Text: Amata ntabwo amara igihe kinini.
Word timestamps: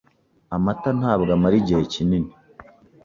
Amata 0.55 0.89
ntabwo 0.99 1.29
amara 1.37 1.55
igihe 1.61 1.83
kinini. 1.93 2.29